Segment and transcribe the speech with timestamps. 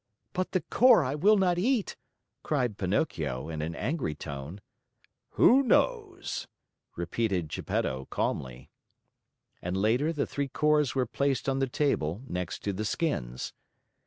[0.33, 1.95] "But the core I will not eat!"
[2.41, 4.59] cried Pinocchio in an angry tone.
[5.33, 6.47] "Who knows?"
[6.95, 8.71] repeated Geppetto calmly.
[9.61, 13.53] And later the three cores were placed on the table next to the skins.